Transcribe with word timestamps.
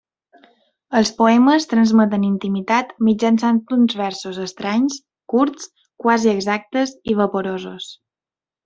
Els 0.99 1.11
poemes 1.19 1.67
transmeten 1.73 2.25
intimitat 2.29 2.95
mitjançant 3.09 3.61
uns 3.77 3.95
versos 4.01 4.41
estranys, 4.47 4.99
curts, 5.35 5.71
quasi 6.07 6.37
exactes 6.37 6.99
i 7.15 7.21
vaporosos. 7.25 7.97